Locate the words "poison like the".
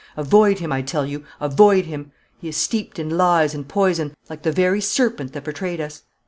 3.67-4.51